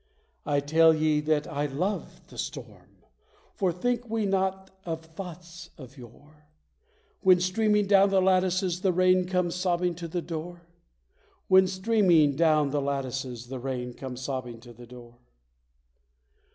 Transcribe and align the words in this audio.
I 0.47 0.61
tell 0.61 0.95
ye 0.95 1.19
that 1.21 1.45
I 1.45 1.67
love 1.67 2.21
the 2.25 2.37
storm, 2.39 3.03
for 3.53 3.71
think 3.71 4.09
we 4.09 4.25
not 4.25 4.71
of 4.83 5.05
thoughts 5.05 5.69
of 5.77 5.95
yore, 5.95 6.47
When, 7.19 7.39
streaming 7.39 7.85
down 7.85 8.09
the 8.09 8.19
lattices, 8.19 8.81
the 8.81 8.93
rain 8.93 9.25
comes 9.27 9.53
sobbing 9.53 9.93
to 9.97 10.07
the 10.07 10.23
door? 10.23 10.63
When, 11.49 11.67
streaming 11.67 12.35
down 12.35 12.71
the 12.71 12.81
lattices, 12.81 13.45
The 13.49 13.59
rain 13.59 13.93
comes 13.93 14.21
sobbing 14.21 14.59
to 14.61 14.73
the 14.73 14.87
door? 14.87 15.19